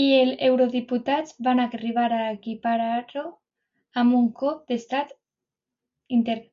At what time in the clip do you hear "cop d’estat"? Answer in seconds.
4.42-5.16